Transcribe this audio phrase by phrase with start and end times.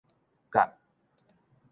[0.49, 0.65] 角